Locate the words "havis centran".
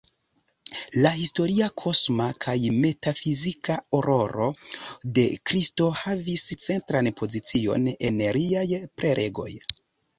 6.03-7.15